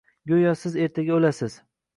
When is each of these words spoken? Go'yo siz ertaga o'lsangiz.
Go'yo 0.31 0.53
siz 0.61 0.79
ertaga 0.87 1.15
o'lsangiz. 1.19 1.63